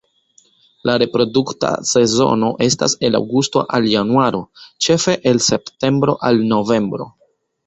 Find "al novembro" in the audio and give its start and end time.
6.31-7.11